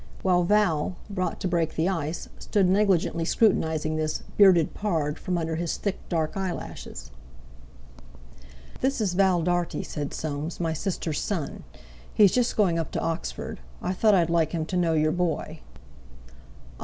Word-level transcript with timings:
while 0.23 0.41
Val, 0.43 0.95
brought 1.11 1.39
to 1.39 1.47
break 1.47 1.75
the 1.75 1.87
ice, 1.87 2.27
stood 2.39 2.67
negligently 2.67 3.23
scrutinising 3.23 3.97
this 3.97 4.23
"bearded 4.35 4.73
pard" 4.73 5.19
from 5.19 5.37
under 5.37 5.57
his 5.57 5.77
dark, 5.77 6.31
thick 6.33 6.37
eyelashes. 6.41 7.11
"This 8.79 8.99
is 8.99 9.13
Val 9.13 9.43
Dartie," 9.43 9.83
said 9.83 10.11
Soames, 10.11 10.59
"my 10.59 10.73
sister's 10.73 11.19
son. 11.19 11.65
He's 12.11 12.31
just 12.31 12.57
going 12.57 12.79
up 12.79 12.89
to 12.93 12.99
Oxford. 12.99 13.59
I 13.79 13.93
thought 13.93 14.15
I'd 14.15 14.31
like 14.31 14.53
him 14.53 14.65
to 14.65 14.75
know 14.75 14.93
your 14.93 15.11
boy." 15.11 15.59
"Ah! 16.31 16.33